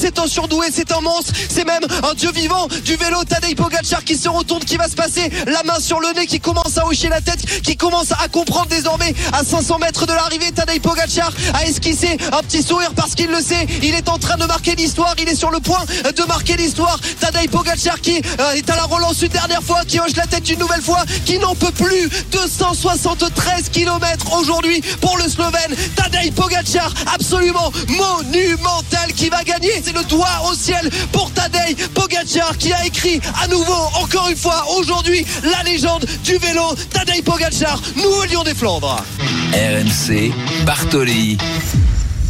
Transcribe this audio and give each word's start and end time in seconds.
C'est 0.00 0.18
un 0.18 0.26
surdoué, 0.26 0.68
c'est 0.72 0.92
un 0.92 1.02
monstre, 1.02 1.30
c'est 1.50 1.66
même 1.66 1.82
un 2.10 2.14
dieu 2.14 2.30
vivant 2.32 2.68
du 2.86 2.96
vélo. 2.96 3.22
Tadej 3.22 3.54
Pogacar 3.54 4.02
qui 4.02 4.16
se 4.16 4.30
retourne, 4.30 4.64
qui 4.64 4.78
va 4.78 4.88
se 4.88 4.94
passer 4.94 5.30
la 5.46 5.62
main 5.64 5.78
sur 5.78 6.00
le 6.00 6.08
nez, 6.14 6.26
qui 6.26 6.40
commence 6.40 6.78
à 6.78 6.86
hocher 6.86 7.10
la 7.10 7.20
tête, 7.20 7.44
qui 7.60 7.76
commence 7.76 8.12
à 8.12 8.26
comprendre 8.28 8.68
désormais 8.68 9.14
à 9.34 9.44
500 9.44 9.78
mètres 9.78 10.06
de 10.06 10.14
l'arrivée. 10.14 10.52
Tadej 10.52 10.80
Pogacar 10.80 11.30
a 11.52 11.66
esquissé 11.66 12.16
un 12.32 12.42
petit 12.42 12.62
sourire 12.62 12.92
parce 12.96 13.14
qu'il 13.14 13.28
le 13.28 13.42
sait. 13.42 13.66
Il 13.82 13.94
est 13.94 14.08
en 14.08 14.16
train 14.16 14.38
de 14.38 14.46
marquer 14.46 14.74
l'histoire, 14.74 15.14
il 15.18 15.28
est 15.28 15.34
sur 15.34 15.50
le 15.50 15.60
point 15.60 15.84
de 16.16 16.22
marquer 16.24 16.56
l'histoire. 16.56 16.98
Tadej 17.20 17.50
Pogacar 17.50 18.00
qui 18.00 18.22
euh, 18.40 18.52
est 18.52 18.70
à 18.70 18.76
la 18.76 18.84
relance 18.84 19.20
une 19.20 19.28
dernière 19.28 19.62
fois, 19.62 19.82
qui 19.86 20.00
hoche 20.00 20.16
la 20.16 20.26
tête 20.26 20.48
une 20.48 20.60
nouvelle 20.60 20.80
fois, 20.80 21.04
qui 21.26 21.38
n'en 21.38 21.54
peut 21.54 21.72
plus. 21.72 22.08
273 22.32 23.68
km 23.68 24.32
aujourd'hui 24.38 24.80
pour 25.02 25.18
le 25.18 25.28
Slovène. 25.28 25.76
Tadej 25.94 26.32
Pogacar 26.32 26.90
absolument 27.12 27.70
monumental 27.88 29.12
qui 29.14 29.28
va 29.28 29.44
gagner 29.44 29.82
le 29.92 30.04
doigt 30.04 30.26
au 30.50 30.54
ciel 30.54 30.88
pour 31.12 31.30
Tadej 31.32 31.76
Pogacar 31.94 32.56
qui 32.58 32.72
a 32.72 32.86
écrit 32.86 33.20
à 33.42 33.48
nouveau, 33.48 33.88
encore 34.00 34.28
une 34.28 34.36
fois, 34.36 34.64
aujourd'hui, 34.78 35.24
la 35.42 35.62
légende 35.62 36.04
du 36.24 36.36
vélo. 36.38 36.74
Tadej 36.90 37.22
Pogacar, 37.22 37.80
nouveau 37.96 38.24
lion 38.24 38.42
des 38.42 38.54
Flandres. 38.54 39.04
RMC, 39.52 40.32
Bartoli 40.64 41.38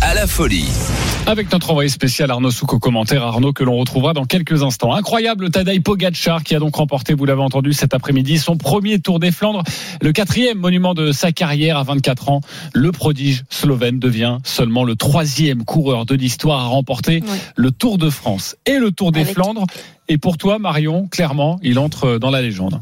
à 0.01 0.15
la 0.15 0.27
folie. 0.27 0.69
Avec 1.27 1.53
notre 1.53 1.71
envoyé 1.71 1.89
spécial 1.89 2.31
Arnaud 2.31 2.51
Souk 2.51 2.73
au 2.73 2.79
commentaire, 2.79 3.23
Arnaud 3.23 3.53
que 3.53 3.63
l'on 3.63 3.77
retrouvera 3.77 4.15
dans 4.15 4.25
quelques 4.25 4.63
instants. 4.63 4.95
Incroyable 4.95 5.51
Tadej 5.51 5.81
Pogacar 5.83 6.43
qui 6.43 6.55
a 6.55 6.59
donc 6.59 6.77
remporté, 6.77 7.15
vous 7.15 7.25
l'avez 7.25 7.43
entendu 7.43 7.73
cet 7.73 7.95
après-midi, 7.95 8.39
son 8.39 8.57
premier 8.57 8.99
Tour 8.99 9.21
des 9.21 9.31
Flandres, 9.31 9.63
le 10.01 10.13
quatrième 10.13 10.59
monument 10.59 10.95
de 10.95 11.13
sa 11.13 11.33
carrière 11.33 11.77
à 11.77 11.83
24 11.83 12.31
ans. 12.31 12.41
Le 12.75 12.91
prodige 12.93 13.45
slovène 13.51 13.99
devient 13.99 14.39
seulement 14.45 14.85
le 14.85 14.97
troisième 14.97 15.65
coureur 15.65 16.07
de 16.07 16.15
l'histoire 16.15 16.61
à 16.61 16.67
remporter 16.67 17.23
le 17.57 17.71
Tour 17.71 17.99
de 17.99 18.11
France 18.11 18.57
et 18.67 18.79
le 18.79 18.91
Tour 18.91 19.13
des 19.13 19.25
Flandres. 19.25 19.67
Et 20.09 20.19
pour 20.19 20.39
toi, 20.39 20.59
Marion, 20.59 21.07
clairement, 21.09 21.61
il 21.63 21.79
entre 21.79 22.19
dans 22.19 22.31
la 22.31 22.43
légende 22.43 22.81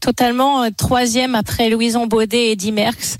totalement 0.00 0.62
euh, 0.62 0.68
troisième 0.76 1.34
après 1.34 1.70
Louison 1.70 2.06
Baudet 2.06 2.48
et 2.48 2.52
Eddie 2.52 2.72
Merckx, 2.72 3.16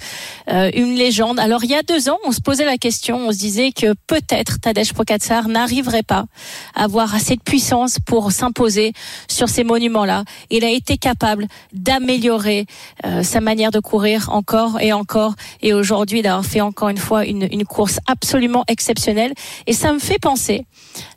euh, 0.48 0.70
une 0.74 0.94
légende. 0.94 1.38
Alors 1.38 1.64
il 1.64 1.70
y 1.70 1.74
a 1.74 1.82
deux 1.82 2.08
ans, 2.08 2.18
on 2.24 2.32
se 2.32 2.40
posait 2.40 2.64
la 2.64 2.78
question, 2.78 3.28
on 3.28 3.32
se 3.32 3.38
disait 3.38 3.72
que 3.72 3.94
peut-être 4.06 4.60
Tadej 4.60 4.92
Pogacar 4.92 5.48
n'arriverait 5.48 6.02
pas 6.02 6.26
à 6.74 6.84
avoir 6.84 7.14
assez 7.14 7.36
de 7.36 7.42
puissance 7.42 7.98
pour 8.04 8.32
s'imposer 8.32 8.92
sur 9.28 9.48
ces 9.48 9.64
monuments-là. 9.64 10.24
Il 10.50 10.64
a 10.64 10.70
été 10.70 10.96
capable 10.96 11.46
d'améliorer 11.72 12.66
euh, 13.04 13.22
sa 13.22 13.40
manière 13.40 13.70
de 13.70 13.80
courir 13.80 14.30
encore 14.32 14.80
et 14.80 14.92
encore, 14.92 15.34
et 15.62 15.74
aujourd'hui 15.74 16.22
d'avoir 16.22 16.44
fait 16.44 16.60
encore 16.60 16.88
une 16.88 16.98
fois 16.98 17.24
une, 17.24 17.48
une 17.50 17.64
course 17.64 17.98
absolument 18.06 18.64
exceptionnelle. 18.68 19.32
Et 19.66 19.72
ça 19.72 19.92
me 19.92 19.98
fait 19.98 20.18
penser 20.18 20.64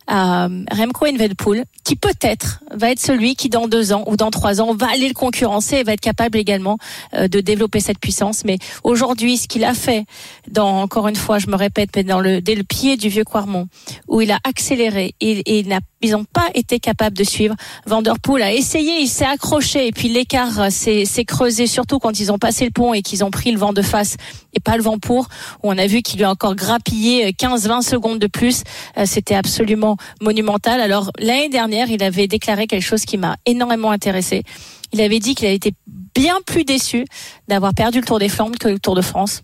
Remco 0.10 1.06
Evenepoel, 1.06 1.66
qui 1.84 1.96
peut-être 1.96 2.64
va 2.72 2.92
être 2.92 3.00
celui 3.00 3.36
qui 3.36 3.50
dans 3.50 3.68
deux 3.68 3.94
ans 3.94 4.04
ou 4.08 4.16
dans 4.16 4.32
trois 4.32 4.62
ans 4.62 4.74
va 4.74 4.88
aller 4.92 5.08
le 5.08 5.14
concurrencer 5.14 5.78
et 5.78 5.84
va 5.84 5.94
être 5.94 6.02
capable 6.02 6.38
également 6.38 6.78
euh, 7.14 7.28
de 7.28 7.40
développer 7.40 7.80
cette 7.80 8.00
puissance. 8.00 8.44
Mais 8.46 8.58
aujourd'hui, 8.84 9.38
ce 9.38 9.48
qu'il 9.48 9.64
a 9.64 9.74
fait, 9.74 10.06
dans 10.50 10.82
encore 10.82 11.08
une 11.08 11.16
fois, 11.16 11.40
je 11.40 11.48
me 11.48 11.56
répète, 11.56 12.00
dans 12.06 12.20
le 12.20 12.42
dès 12.42 12.56
le 12.56 12.64
pied 12.64 12.98
du 12.98 13.10
vieux 13.10 13.24
Quarmont, 13.24 13.68
où 14.08 14.22
il 14.22 14.32
a 14.32 14.40
accéléré 14.44 15.16
et, 15.20 15.40
et 15.40 15.60
il 15.60 15.68
n'a 15.68 15.80
ils 16.02 16.12
n'ont 16.12 16.26
pas 16.26 16.50
été 16.54 16.80
capables 16.80 17.18
de 17.18 17.24
suivre. 17.24 17.56
Vanderpool 17.86 18.42
a 18.42 18.54
essayé, 18.54 19.00
il 19.02 19.08
s'est 19.08 19.26
accroché 19.26 19.88
et 19.88 19.92
puis 19.92 20.10
l'écart 20.10 20.60
euh, 20.60 20.70
s'est 20.70 21.26
creusé, 21.26 21.68
surtout 21.68 22.00
quand 22.00 22.20
ils 22.20 22.32
ont 22.32 22.38
passé 22.38 22.66
le 22.66 22.72
pont 22.72 22.94
et 22.94 23.02
qu'ils 23.02 23.24
ont 23.24 23.32
pris 23.32 23.52
le 23.52 23.58
vent 23.58 23.74
de 23.74 23.82
face 23.82 24.16
et 24.54 24.60
pas 24.60 24.78
le 24.78 24.84
vent 24.84 24.98
pour, 24.98 25.28
où 25.64 25.70
on 25.70 25.78
a 25.78 25.88
vu 25.88 26.02
qu'il 26.02 26.18
lui 26.18 26.26
a 26.26 26.32
encore 26.32 26.56
grappillé 26.56 27.32
15-20 27.32 27.78
euh, 27.78 27.82
secondes 27.82 28.20
de 28.20 28.28
plus. 28.28 28.64
Euh, 28.98 29.04
c'était 29.06 29.36
absolument 29.36 29.98
monumental. 30.22 30.82
Alors 30.82 31.12
l'année 31.20 31.50
dernière, 31.50 31.90
il 31.90 32.04
avait 32.04 32.28
déclaré 32.28 32.68
quelque 32.68 32.86
chose 32.86 33.06
qui 33.06 33.18
m'a 33.18 33.38
énormément 33.46 33.92
intéressé. 33.92 34.44
Il 34.92 35.02
avait 35.02 35.20
dit 35.20 35.36
qu'il 35.36 35.46
avait 35.48 35.56
été 35.56 35.74
bien 36.16 36.38
plus 36.46 36.64
déçu 36.64 37.06
d'avoir 37.48 37.74
perdu 37.74 38.00
le 38.00 38.06
Tour 38.06 38.20
des 38.20 38.30
Flandres 38.30 38.58
que 38.58 38.70
le 38.70 38.80
Tour 38.80 38.96
de 38.96 39.02
France. 39.02 39.44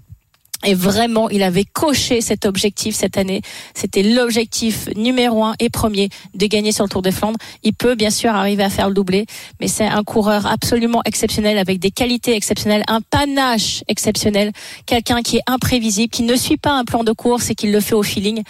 Et 0.65 0.73
vraiment, 0.73 1.29
il 1.29 1.43
avait 1.43 1.63
coché 1.63 2.21
cet 2.21 2.45
objectif 2.45 2.95
cette 2.95 3.17
année. 3.17 3.41
C'était 3.73 4.03
l'objectif 4.03 4.89
numéro 4.95 5.43
un 5.43 5.53
et 5.59 5.69
premier 5.69 6.09
de 6.33 6.47
gagner 6.47 6.71
sur 6.71 6.83
le 6.83 6.89
Tour 6.89 7.01
des 7.01 7.11
Flandres. 7.11 7.37
Il 7.63 7.73
peut 7.73 7.95
bien 7.95 8.09
sûr 8.09 8.31
arriver 8.31 8.63
à 8.63 8.69
faire 8.69 8.87
le 8.87 8.95
doublé, 8.95 9.25
mais 9.59 9.67
c'est 9.67 9.85
un 9.85 10.03
coureur 10.03 10.47
absolument 10.47 11.01
exceptionnel 11.05 11.57
avec 11.57 11.79
des 11.79 11.91
qualités 11.91 12.35
exceptionnelles, 12.35 12.83
un 12.87 13.01
panache 13.01 13.83
exceptionnel, 13.87 14.51
quelqu'un 14.85 15.21
qui 15.21 15.37
est 15.37 15.43
imprévisible, 15.45 16.09
qui 16.09 16.23
ne 16.23 16.35
suit 16.35 16.57
pas 16.57 16.73
un 16.73 16.83
plan 16.83 17.03
de 17.03 17.11
course 17.11 17.51
et 17.51 17.55
qui 17.55 17.71
le 17.71 17.79
fait 17.79 17.95
au 17.95 18.03
feeling. 18.03 18.41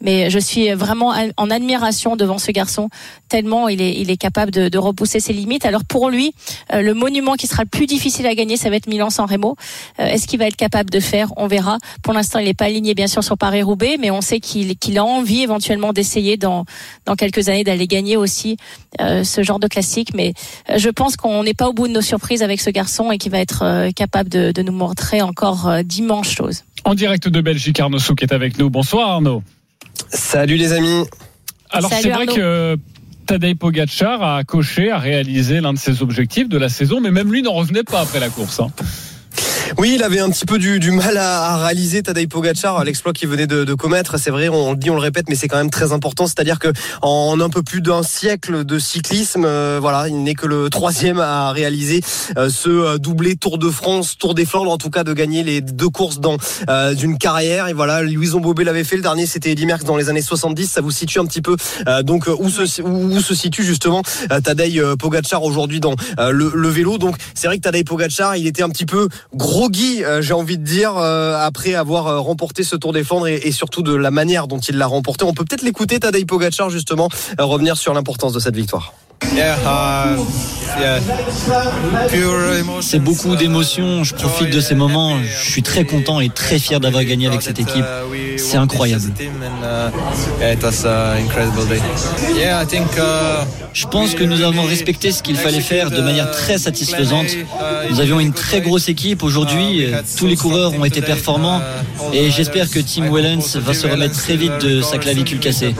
Mais 0.00 0.30
je 0.30 0.38
suis 0.38 0.72
vraiment 0.72 1.14
en 1.36 1.50
admiration 1.50 2.16
devant 2.16 2.38
ce 2.38 2.50
garçon, 2.50 2.88
tellement 3.28 3.68
il 3.68 3.80
est, 3.80 3.94
il 4.00 4.10
est 4.10 4.16
capable 4.16 4.50
de, 4.50 4.68
de 4.68 4.78
repousser 4.78 5.20
ses 5.20 5.32
limites. 5.32 5.64
Alors 5.64 5.84
pour 5.84 6.10
lui, 6.10 6.34
euh, 6.72 6.82
le 6.82 6.94
monument 6.94 7.34
qui 7.34 7.46
sera 7.46 7.62
le 7.62 7.68
plus 7.68 7.86
difficile 7.86 8.26
à 8.26 8.34
gagner, 8.34 8.56
ça 8.56 8.70
va 8.70 8.76
être 8.76 8.88
Milan-San 8.88 9.26
Remo. 9.26 9.56
Euh, 10.00 10.06
est-ce 10.06 10.26
qu'il 10.26 10.38
va 10.38 10.46
être 10.46 10.56
capable 10.56 10.90
de 10.90 11.00
faire? 11.00 11.32
On 11.36 11.46
verra. 11.46 11.78
Pour 12.02 12.14
l'instant, 12.14 12.38
il 12.38 12.46
n'est 12.46 12.54
pas 12.54 12.66
aligné 12.66 12.94
bien 12.94 13.06
sûr 13.06 13.22
sur 13.22 13.36
Paris-Roubaix, 13.38 13.96
mais 14.00 14.10
on 14.10 14.20
sait 14.20 14.40
qu'il 14.40 14.76
qu'il 14.76 14.98
a 14.98 15.04
envie 15.04 15.42
éventuellement 15.42 15.92
d'essayer 15.92 16.36
dans, 16.36 16.64
dans 17.06 17.14
quelques 17.14 17.48
années 17.48 17.64
d'aller 17.64 17.86
gagner 17.86 18.16
aussi 18.16 18.56
euh, 19.00 19.24
ce 19.24 19.42
genre 19.42 19.58
de 19.58 19.68
classique. 19.68 20.14
Mais 20.14 20.34
je 20.76 20.88
pense 20.88 21.16
qu'on 21.16 21.42
n'est 21.44 21.54
pas 21.54 21.68
au 21.68 21.72
bout 21.72 21.88
de 21.88 21.92
nos 21.92 22.02
surprises 22.02 22.42
avec 22.42 22.60
ce 22.60 22.70
garçon 22.70 23.10
et 23.12 23.18
qu'il 23.18 23.32
va 23.32 23.38
être 23.38 23.90
capable 23.94 24.28
de, 24.28 24.52
de, 24.52 24.62
nous 24.62 24.72
montrer 24.72 25.22
encore 25.22 25.70
d'immenses 25.84 26.30
choses. 26.30 26.64
En 26.84 26.94
direct 26.94 27.28
de 27.28 27.40
Belgique, 27.40 27.80
Arnaud 27.80 27.98
Souk 27.98 28.22
est 28.22 28.32
avec 28.32 28.58
nous. 28.58 28.70
Bonsoir 28.70 29.10
Arnaud. 29.10 29.42
Salut 30.10 30.56
les 30.56 30.72
amis. 30.72 31.04
Alors 31.70 31.92
c'est 31.92 32.10
vrai 32.10 32.26
que 32.26 32.78
Tadej 33.28 33.56
Pogacar 33.56 34.22
a 34.22 34.42
coché, 34.42 34.90
a 34.90 34.96
réalisé 34.96 35.60
l'un 35.60 35.74
de 35.74 35.78
ses 35.78 36.00
objectifs 36.00 36.48
de 36.48 36.56
la 36.56 36.70
saison, 36.70 36.98
mais 36.98 37.10
même 37.10 37.30
lui 37.30 37.42
n'en 37.42 37.52
revenait 37.52 37.82
pas 37.82 38.00
après 38.00 38.20
la 38.20 38.30
course. 38.30 38.58
Hein. 38.58 38.68
Oui, 39.76 39.92
il 39.96 40.02
avait 40.02 40.20
un 40.20 40.30
petit 40.30 40.46
peu 40.46 40.58
du, 40.58 40.90
mal 40.90 41.16
à, 41.18 41.56
réaliser 41.58 42.02
Tadej 42.02 42.28
Pogacar, 42.28 42.82
l'exploit 42.84 43.12
qu'il 43.12 43.28
venait 43.28 43.46
de, 43.46 43.74
commettre. 43.74 44.18
C'est 44.18 44.30
vrai, 44.30 44.48
on 44.48 44.72
le 44.72 44.76
dit, 44.76 44.90
on 44.90 44.94
le 44.94 45.00
répète, 45.00 45.26
mais 45.28 45.34
c'est 45.34 45.48
quand 45.48 45.58
même 45.58 45.70
très 45.70 45.92
important. 45.92 46.26
C'est-à-dire 46.26 46.58
que 46.58 46.68
en 47.02 47.38
un 47.40 47.50
peu 47.50 47.62
plus 47.62 47.80
d'un 47.80 48.02
siècle 48.02 48.64
de 48.64 48.78
cyclisme, 48.78 49.44
euh, 49.44 49.78
voilà, 49.80 50.08
il 50.08 50.22
n'est 50.22 50.34
que 50.34 50.46
le 50.46 50.70
troisième 50.70 51.20
à 51.20 51.52
réaliser 51.52 52.02
euh, 52.36 52.48
ce 52.48 52.68
euh, 52.68 52.98
doublé 52.98 53.36
Tour 53.36 53.58
de 53.58 53.70
France, 53.70 54.16
Tour 54.18 54.34
des 54.34 54.44
Flandres, 54.44 54.70
en 54.70 54.78
tout 54.78 54.90
cas 54.90 55.04
de 55.04 55.12
gagner 55.12 55.42
les 55.42 55.60
deux 55.60 55.88
courses 55.88 56.20
dans 56.20 56.36
une 57.00 57.18
carrière. 57.18 57.68
Et 57.68 57.72
voilà, 57.72 58.02
Louison 58.02 58.40
Bobet 58.40 58.64
l'avait 58.64 58.84
fait. 58.84 58.96
Le 58.96 59.02
dernier, 59.02 59.26
c'était 59.26 59.50
Eddy 59.50 59.66
Merckx 59.66 59.84
dans 59.84 59.96
les 59.96 60.08
années 60.08 60.22
70. 60.22 60.66
Ça 60.66 60.80
vous 60.80 60.90
situe 60.90 61.18
un 61.18 61.26
petit 61.26 61.42
peu 61.42 61.56
donc 62.02 62.26
où 62.26 62.48
se, 62.48 62.82
où, 62.82 63.20
se 63.20 63.34
situe 63.34 63.64
justement 63.64 64.02
Tadej 64.44 64.82
Pogacar 64.98 65.42
aujourd'hui 65.42 65.80
dans 65.80 65.94
le, 66.18 66.52
le, 66.54 66.68
vélo. 66.68 66.98
Donc 66.98 67.16
c'est 67.34 67.46
vrai 67.46 67.56
que 67.56 67.62
Tadej 67.62 67.84
Pogacar, 67.84 68.36
il 68.36 68.46
était 68.46 68.62
un 68.62 68.70
petit 68.70 68.86
peu 68.86 69.08
gros 69.34 69.57
Guy, 69.66 70.04
euh, 70.04 70.22
j'ai 70.22 70.34
envie 70.34 70.56
de 70.56 70.62
dire, 70.62 70.96
euh, 70.96 71.36
après 71.36 71.74
avoir 71.74 72.06
euh, 72.06 72.20
remporté 72.20 72.62
ce 72.62 72.76
Tour 72.76 72.92
des 72.92 73.02
Flandres 73.02 73.26
et, 73.26 73.50
surtout 73.50 73.82
de 73.82 73.92
la 73.92 74.12
manière 74.12 74.46
dont 74.46 74.60
il 74.60 74.78
l'a 74.78 74.86
remporté. 74.86 75.24
On 75.24 75.34
peut 75.34 75.44
peut-être 75.44 75.62
l'écouter, 75.62 75.98
Tadej 75.98 76.24
Pogacar, 76.26 76.70
justement, 76.70 77.08
revenir 77.38 77.76
sur 77.76 77.92
l'importance 77.92 78.32
de 78.32 78.38
cette 78.38 78.54
victoire. 78.54 78.94
C'est 82.80 82.98
beaucoup 82.98 83.36
d'émotions, 83.36 84.04
je 84.04 84.14
profite 84.14 84.50
de 84.50 84.60
ces 84.60 84.74
moments, 84.74 85.16
je 85.22 85.50
suis 85.50 85.62
très 85.62 85.84
content 85.84 86.20
et 86.20 86.28
très 86.28 86.58
fier 86.58 86.80
d'avoir 86.80 87.04
gagné 87.04 87.26
avec 87.26 87.42
cette 87.42 87.58
équipe. 87.58 87.84
C'est 88.36 88.56
incroyable. 88.56 89.12
Je 93.72 93.86
pense 93.86 94.14
que 94.14 94.24
nous 94.24 94.42
avons 94.42 94.62
respecté 94.62 95.12
ce 95.12 95.22
qu'il 95.22 95.36
fallait 95.36 95.60
faire 95.60 95.90
de 95.90 96.00
manière 96.00 96.30
très 96.30 96.58
satisfaisante. 96.58 97.26
Nous 97.90 98.00
avions 98.00 98.20
une 98.20 98.32
très 98.32 98.60
grosse 98.60 98.88
équipe 98.88 99.22
aujourd'hui, 99.22 99.86
tous 100.16 100.26
les 100.26 100.36
coureurs 100.36 100.72
ont 100.74 100.84
été 100.84 101.00
performants 101.00 101.60
et 102.12 102.30
j'espère 102.30 102.70
que 102.70 102.78
Tim 102.80 103.12
Wellens 103.12 103.56
va 103.56 103.74
se 103.74 103.86
remettre 103.86 104.14
très 104.14 104.36
vite 104.36 104.58
de 104.60 104.80
sa 104.80 104.98
clavicule 104.98 105.38
cassée. 105.38 105.74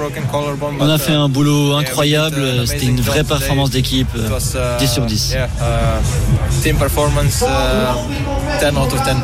On 0.81 0.89
a 0.89 0.99
fait 0.99 1.13
un 1.13 1.29
boulot 1.29 1.75
incroyable, 1.75 2.67
c'était 2.67 2.87
une 2.87 3.01
vraie 3.01 3.25
performance 3.29 3.71
d'équipe, 3.71 4.09
10 4.17 4.57
uh, 4.57 4.87
sur 4.87 5.05
10. 5.07 5.35
Uh, 5.35 6.63
team 6.63 6.77
performance, 6.77 7.41
10 7.41 7.45
uh, 7.47 8.79
out 8.79 8.93
of 8.93 9.03
10. 9.05 9.17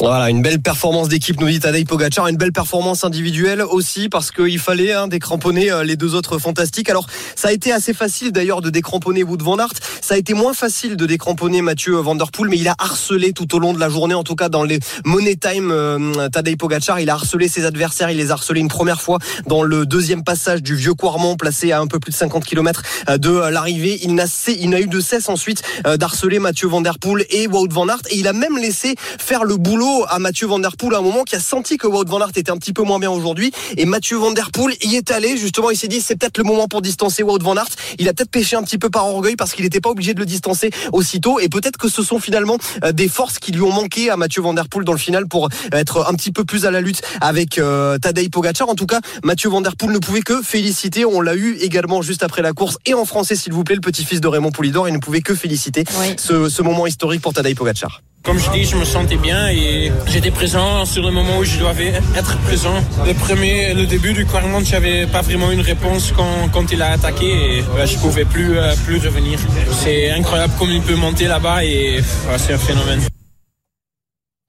Voilà, 0.00 0.28
une 0.28 0.42
belle 0.42 0.60
performance 0.60 1.08
d'équipe, 1.08 1.40
nous 1.40 1.46
dit 1.46 1.60
Tadej 1.60 1.84
Pogacar, 1.84 2.26
une 2.26 2.36
belle 2.36 2.50
performance 2.50 3.04
individuelle 3.04 3.62
aussi 3.62 4.08
parce 4.08 4.32
qu'il 4.32 4.58
fallait 4.58 4.92
hein, 4.92 5.06
décramponner 5.06 5.70
euh, 5.70 5.84
les 5.84 5.94
deux 5.94 6.16
autres 6.16 6.38
fantastiques. 6.38 6.90
Alors, 6.90 7.06
ça 7.36 7.46
a 7.46 7.52
été 7.52 7.70
assez 7.70 7.94
facile 7.94 8.32
d'ailleurs 8.32 8.60
de 8.60 8.70
décramponner 8.70 9.22
Wood 9.22 9.42
van 9.42 9.56
Aert. 9.56 9.70
Ça 10.00 10.14
a 10.14 10.16
été 10.16 10.34
moins 10.34 10.52
facile 10.52 10.96
de 10.96 11.06
décramponner 11.06 11.62
Mathieu 11.62 11.94
Van 11.94 12.16
Der 12.16 12.32
Poel, 12.32 12.50
mais 12.50 12.58
il 12.58 12.66
a 12.66 12.74
harcelé 12.76 13.32
tout 13.32 13.54
au 13.54 13.60
long 13.60 13.72
de 13.72 13.78
la 13.78 13.88
journée, 13.88 14.14
en 14.14 14.24
tout 14.24 14.34
cas 14.34 14.48
dans 14.48 14.64
les 14.64 14.80
Money 15.04 15.36
Time, 15.36 15.70
euh, 15.70 16.28
Tadej 16.28 16.56
Pogacar, 16.56 16.98
il 16.98 17.08
a 17.08 17.14
harcelé 17.14 17.46
ses 17.46 17.64
adversaires, 17.64 18.10
il 18.10 18.16
les 18.16 18.32
a 18.32 18.34
harcelés 18.34 18.58
une 18.58 18.68
première 18.68 19.00
fois 19.00 19.20
dans 19.46 19.62
le 19.62 19.86
deuxième 19.86 20.24
passage 20.24 20.60
du 20.60 20.74
vieux 20.74 20.94
Quarmont, 20.94 21.36
placé 21.36 21.70
à 21.70 21.78
un 21.78 21.86
peu 21.86 22.00
plus 22.00 22.10
de 22.10 22.16
50 22.16 22.44
km 22.44 22.82
euh, 23.10 23.16
de 23.16 23.30
l'arrivée. 23.30 24.00
Il 24.02 24.16
n'a 24.16 24.24
il 24.48 24.70
n'a 24.70 24.80
eu 24.80 24.88
de 24.88 24.98
cesse 24.98 25.28
ensuite 25.28 25.62
d'harceler 25.84 26.40
Mathieu 26.40 26.66
Van 26.66 26.80
Der 26.80 26.98
Poel 26.98 27.24
et 27.30 27.46
Wout 27.46 27.68
van 27.70 27.88
Aert, 27.88 28.02
et 28.10 28.16
il 28.16 28.26
a 28.26 28.32
même 28.32 28.58
laissé 28.58 28.96
faire 29.18 29.44
le 29.44 29.56
boulot 29.56 29.83
à 30.08 30.18
Mathieu 30.18 30.46
Van 30.46 30.58
Der 30.58 30.76
Poel 30.76 30.94
à 30.94 30.98
un 30.98 31.02
moment 31.02 31.24
qui 31.24 31.36
a 31.36 31.40
senti 31.40 31.76
que 31.76 31.86
Wout 31.86 32.04
Van 32.06 32.20
Aert 32.20 32.30
était 32.36 32.50
un 32.50 32.56
petit 32.56 32.72
peu 32.72 32.82
moins 32.82 32.98
bien 32.98 33.10
aujourd'hui. 33.10 33.52
Et 33.76 33.84
Mathieu 33.84 34.16
Van 34.16 34.32
Der 34.32 34.50
Poel 34.50 34.74
y 34.82 34.96
est 34.96 35.10
allé 35.10 35.36
justement 35.36 35.70
il 35.70 35.76
s'est 35.76 35.88
dit 35.88 36.00
c'est 36.00 36.16
peut-être 36.16 36.38
le 36.38 36.44
moment 36.44 36.68
pour 36.68 36.82
distancer 36.82 37.22
Wout 37.22 37.38
Van 37.42 37.56
Aert. 37.56 37.68
Il 37.98 38.08
a 38.08 38.14
peut-être 38.14 38.30
pêché 38.30 38.56
un 38.56 38.62
petit 38.62 38.78
peu 38.78 38.90
par 38.90 39.06
orgueil 39.06 39.36
parce 39.36 39.52
qu'il 39.52 39.64
n'était 39.64 39.80
pas 39.80 39.90
obligé 39.90 40.14
de 40.14 40.20
le 40.20 40.26
distancer 40.26 40.70
aussitôt. 40.92 41.38
Et 41.40 41.48
peut-être 41.48 41.76
que 41.76 41.88
ce 41.88 42.02
sont 42.02 42.18
finalement 42.18 42.58
euh, 42.82 42.92
des 42.92 43.08
forces 43.08 43.38
qui 43.38 43.52
lui 43.52 43.62
ont 43.62 43.72
manqué 43.72 44.10
à 44.10 44.16
Mathieu 44.16 44.42
Van 44.42 44.54
Der 44.54 44.68
Poel 44.68 44.84
dans 44.84 44.92
le 44.92 44.98
final 44.98 45.26
pour 45.26 45.48
être 45.72 46.08
un 46.08 46.14
petit 46.14 46.32
peu 46.32 46.44
plus 46.44 46.66
à 46.66 46.70
la 46.70 46.80
lutte 46.80 47.02
avec 47.20 47.58
euh, 47.58 47.98
Tadej 47.98 48.30
Pogacar. 48.30 48.68
En 48.68 48.74
tout 48.74 48.86
cas 48.86 49.00
Mathieu 49.22 49.50
Van 49.50 49.60
Der 49.60 49.76
Poel 49.76 49.92
ne 49.92 49.98
pouvait 49.98 50.22
que 50.22 50.42
féliciter. 50.42 51.04
On 51.04 51.20
l'a 51.20 51.34
eu 51.34 51.56
également 51.60 52.02
juste 52.02 52.22
après 52.22 52.42
la 52.42 52.52
course. 52.52 52.78
Et 52.86 52.94
en 52.94 53.04
français 53.04 53.36
s'il 53.36 53.52
vous 53.52 53.64
plaît 53.64 53.76
le 53.76 53.80
petit-fils 53.80 54.20
de 54.20 54.28
Raymond 54.28 54.52
Poulidor 54.52 54.88
il 54.88 54.94
ne 54.94 54.98
pouvait 54.98 55.20
que 55.20 55.34
féliciter 55.34 55.84
ce, 56.16 56.48
ce 56.48 56.62
moment 56.62 56.86
historique 56.86 57.20
pour 57.20 57.32
Tadej 57.32 57.54
Pogacar 57.54 58.00
comme 58.24 58.38
je 58.38 58.50
dis, 58.50 58.64
je 58.64 58.76
me 58.76 58.84
sentais 58.86 59.18
bien 59.18 59.48
et 59.48 59.92
j'étais 60.06 60.30
présent 60.30 60.86
sur 60.86 61.02
le 61.02 61.10
moment 61.10 61.36
où 61.38 61.44
je 61.44 61.58
devais 61.58 61.92
être 62.16 62.38
présent. 62.38 62.74
Le 63.06 63.12
premier, 63.12 63.74
le 63.74 63.84
début 63.86 64.14
du 64.14 64.26
je 64.26 64.64
j'avais 64.64 65.06
pas 65.06 65.20
vraiment 65.20 65.50
une 65.50 65.60
réponse 65.60 66.10
quand, 66.16 66.48
quand 66.50 66.72
il 66.72 66.80
a 66.80 66.92
attaqué 66.92 67.58
et 67.58 67.62
ouais, 67.76 67.86
je 67.86 67.98
pouvais 67.98 68.24
plus, 68.24 68.56
euh, 68.58 68.74
plus 68.86 68.96
revenir. 68.96 69.38
C'est 69.72 70.10
incroyable 70.10 70.54
comme 70.58 70.70
il 70.70 70.80
peut 70.80 70.96
monter 70.96 71.26
là-bas 71.26 71.64
et 71.64 72.00
c'est 72.38 72.54
un 72.54 72.58
phénomène. 72.58 73.00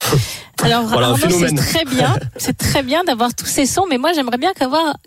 Alors 0.64 1.18
c'est 1.20 1.56
très 1.56 1.86
bien, 1.86 2.16
c'est 2.38 2.58
très 2.58 2.82
bien 2.82 3.04
d'avoir 3.04 3.36
tous 3.36 3.46
ces 3.46 3.66
sons, 3.66 3.86
mais 3.90 3.98
moi 3.98 4.14
j'aimerais 4.16 4.38
bien 4.38 4.54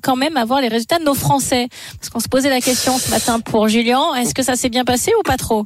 quand 0.03 0.17
même 0.17 0.37
avoir 0.37 0.61
les 0.61 0.69
résultats 0.69 0.99
de 0.99 1.05
nos 1.05 1.15
Français, 1.15 1.69
parce 1.99 2.11
qu'on 2.11 2.21
se 2.21 2.29
posait 2.29 2.51
la 2.51 2.61
question 2.61 2.97
ce 2.99 3.11
matin 3.11 3.41
pour 3.41 3.67
Julien, 3.67 4.15
est-ce 4.15 4.35
que 4.35 4.43
ça 4.43 4.55
s'est 4.57 4.69
bien 4.69 4.85
passé 4.85 5.11
ou 5.19 5.23
pas 5.23 5.37
trop? 5.37 5.65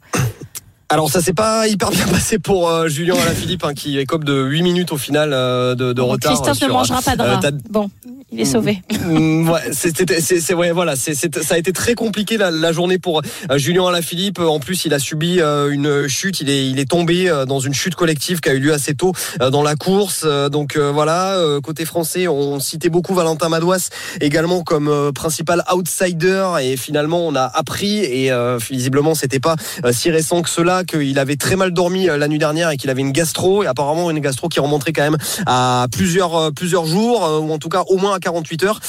Alors 0.93 1.11
ça 1.11 1.21
s'est 1.21 1.33
pas 1.33 1.67
hyper 1.69 1.91
bien 1.91 2.07
passé 2.13 2.39
pour 2.39 2.69
euh, 2.69 2.89
Julien 2.89 3.15
Alaphilippe 3.15 3.65
hein, 3.65 3.75
qui 3.75 3.99
écope 3.99 4.25
de 4.25 4.43
8 4.43 4.63
minutes 4.63 4.93
au 4.93 4.99
final 4.99 5.33
euh, 5.33 5.75
de, 5.75 5.93
de 5.93 6.01
retard. 6.01 6.33
Christophe 6.33 6.61
ne 6.61 6.73
mangera 6.73 7.01
pas 7.01 7.17
de 7.17 7.23
euh, 7.23 7.51
bon, 7.71 7.91
il 8.33 8.41
est 8.41 8.45
sauvé. 8.45 8.83
Mm, 9.03 9.49
ouais, 9.49 9.61
c'est 9.73 10.55
ouais, 10.55 10.73
voilà, 10.73 10.97
ça 10.97 11.13
a 11.51 11.59
été 11.59 11.73
très 11.73 11.95
compliqué 11.95 12.37
la, 12.37 12.51
la 12.51 12.73
journée 12.73 12.99
pour 12.99 13.23
Julien 13.57 13.87
Alaphilippe. 13.87 14.39
En 14.39 14.61
plus, 14.61 14.85
il 14.85 14.95
a 14.95 14.99
subi 14.99 15.41
une 15.41 16.09
chute, 16.09 16.41
il 16.41 16.51
est 16.51 16.69
il 16.69 16.79
est 16.79 16.89
tombé 16.89 17.31
dans 17.47 17.61
une 17.61 17.75
chute 17.75 17.95
collective 17.95 18.41
qui 18.41 18.49
a 18.49 18.55
eu 18.55 18.61
lieu 18.61 18.73
assez 18.73 18.95
tôt 18.95 19.13
dans 19.41 19.63
la 19.63 19.75
course. 19.75 20.27
Donc 20.51 20.77
voilà, 20.77 21.37
côté 21.63 21.85
français, 21.85 22.29
on 22.29 22.61
citait 22.61 22.89
beaucoup 22.89 23.15
Valentin 23.15 23.49
Madouas 23.49 23.91
également 24.21 24.63
comme 24.63 25.13
principal 25.15 25.65
outsider 25.73 26.47
et 26.63 26.77
finalement 26.77 27.27
on 27.27 27.35
a 27.35 27.45
appris 27.45 27.99
et 27.99 28.31
visiblement 28.71 29.15
c'était 29.15 29.41
pas 29.41 29.57
si 29.91 30.11
récent 30.11 30.43
que 30.43 30.49
cela 30.49 30.85
qu'il 30.85 31.19
avait 31.19 31.37
très 31.37 31.57
mal 31.57 31.73
dormi 31.73 32.09
euh, 32.09 32.17
la 32.17 32.29
nuit 32.29 32.39
dernière 32.39 32.71
et 32.71 32.77
qu'il 32.77 32.91
avait 32.91 33.01
une 33.01 33.13
gastro 33.13 33.63
et 33.63 33.67
apparemment 33.67 34.11
une 34.11 34.21
gastro 34.21 34.49
qui 34.49 34.61
remonterait 34.61 34.93
quand 34.93 35.03
même 35.03 35.19
à 35.47 35.87
plusieurs 35.91 36.37
euh, 36.37 36.51
plusieurs 36.51 36.87
jours 36.87 37.25
euh, 37.25 37.39
ou 37.39 37.53
en 37.53 37.59
tout 37.59 37.69
cas 37.69 37.83
au 37.89 37.97
moins 37.97 38.15
à 38.15 38.21
48 38.23 38.65
heures. 38.65 38.81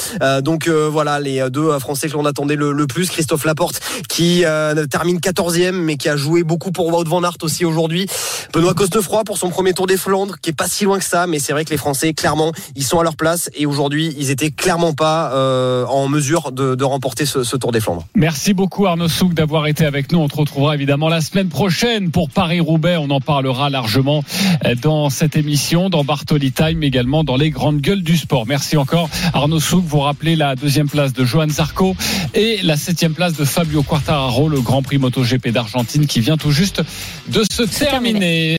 donc 0.41 0.67
voilà 0.67 1.19
les 1.19 1.49
deux 1.49 1.77
Français 1.79 2.07
que 2.07 2.13
l'on 2.13 2.25
attendait 2.25 2.55
le, 2.55 2.87
plus. 2.87 3.09
Christophe 3.09 3.45
Laporte 3.45 3.79
qui 4.07 4.43
termine 4.89 5.17
14e 5.17 5.71
mais 5.71 5.97
qui 5.97 6.09
a 6.09 6.15
joué 6.15 6.43
beaucoup 6.43 6.71
pour 6.71 6.87
Wout 6.87 7.07
van 7.07 7.23
Aert 7.23 7.37
aussi 7.41 7.65
aujourd'hui. 7.65 8.07
Benoît 8.53 8.73
Cosnefroy 8.73 9.23
pour 9.23 9.37
son 9.37 9.49
premier 9.49 9.73
Tour 9.73 9.87
des 9.87 9.97
Flandres 9.97 10.35
qui 10.41 10.51
est 10.51 10.57
pas 10.57 10.67
si 10.67 10.85
loin 10.85 10.99
que 10.99 11.05
ça 11.05 11.27
mais 11.27 11.39
c'est 11.39 11.53
vrai 11.53 11.65
que 11.65 11.71
les 11.71 11.77
Français 11.77 12.13
clairement 12.13 12.51
ils 12.75 12.83
sont 12.83 12.99
à 12.99 13.03
leur 13.03 13.15
place 13.15 13.49
et 13.55 13.65
aujourd'hui 13.65 14.13
ils 14.17 14.29
étaient 14.29 14.51
clairement 14.51 14.93
pas 14.93 15.33
en 15.87 16.07
mesure 16.07 16.51
de, 16.51 16.83
remporter 16.83 17.25
ce, 17.25 17.43
ce, 17.43 17.57
Tour 17.57 17.71
des 17.71 17.79
Flandres. 17.79 18.05
Merci 18.15 18.53
beaucoup 18.53 18.85
Arnaud 18.85 19.07
Souk 19.07 19.33
d'avoir 19.33 19.67
été 19.67 19.85
avec 19.85 20.11
nous. 20.11 20.19
On 20.19 20.27
te 20.27 20.35
retrouvera 20.35 20.75
évidemment 20.75 21.09
la 21.09 21.21
semaine 21.21 21.49
prochaine 21.49 22.11
pour 22.11 22.29
Paris-Roubaix. 22.29 22.97
On 22.97 23.09
en 23.09 23.21
parlera 23.21 23.69
largement 23.69 24.23
euh, 24.65 24.75
dans 24.75 25.09
cette 25.09 25.35
émission, 25.35 25.89
dans 25.89 26.03
Bartoli 26.03 26.51
Time, 26.51 26.83
également 26.83 27.23
dans 27.23 27.35
les 27.35 27.49
grandes 27.49 27.81
gueules 27.81 28.03
du 28.03 28.17
sport. 28.17 28.45
Merci 28.47 28.77
encore 28.77 29.09
Arnaud 29.33 29.59
Souk. 29.59 29.83
Vous 29.85 29.99
rappelez 29.99 30.35
la 30.35 30.55
deuxième 30.55 30.89
place 30.89 31.13
de 31.13 31.23
Johan 31.23 31.49
Zarco 31.49 31.95
et 32.33 32.59
la 32.63 32.77
septième 32.77 33.13
place 33.13 33.33
de 33.33 33.45
Fabio 33.45 33.83
Quartararo, 33.83 34.49
le 34.49 34.61
Grand 34.61 34.81
Prix 34.81 34.97
MotoGP 34.97 35.49
d'Argentine 35.49 36.07
qui 36.07 36.19
vient 36.19 36.37
tout 36.37 36.51
juste 36.51 36.81
de 37.27 37.43
se 37.49 37.63
terminer. 37.63 38.51